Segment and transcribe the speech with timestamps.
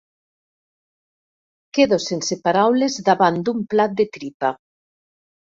[1.77, 4.53] Quedo sense paraules davant d'un plat de tripa.